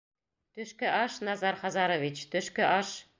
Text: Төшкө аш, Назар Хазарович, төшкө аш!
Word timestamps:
Төшкө 0.59 0.87
аш, 1.01 1.17
Назар 1.27 1.61
Хазарович, 1.65 2.27
төшкө 2.33 2.67
аш! 2.73 2.95